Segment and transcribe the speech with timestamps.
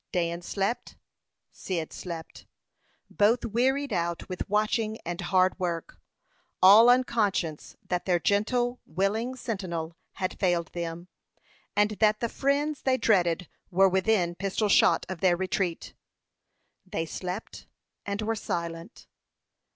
[0.11, 0.95] Dan slept,
[1.51, 2.47] Cyd slept;
[3.07, 6.01] both wearied out with watching and hard work,
[6.59, 11.07] all unconscious that their gentle, willing sentinel had failed them,
[11.75, 15.93] and that the fiends they dreaded were within pistol shot of their retreat.
[16.83, 17.67] They slept,
[18.03, 19.05] and were silent.